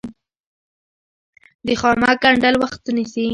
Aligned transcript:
د 1.65 1.67
خامک 1.79 2.17
ګنډل 2.23 2.55
وخت 2.63 2.81
نیسي 2.95 3.25